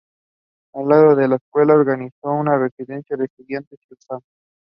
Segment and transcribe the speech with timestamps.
[0.73, 4.25] Al lado de la escuela organizó un residencia de estudiantes y un orfanato.